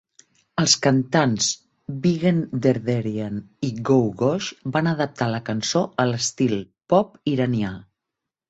[0.61, 1.49] Els cantants
[2.05, 6.57] Vigen Derderian i Googoosh van adaptar la cançó a l'estil
[6.95, 7.77] pop iranià.